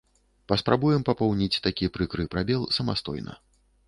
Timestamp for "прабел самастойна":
2.37-3.37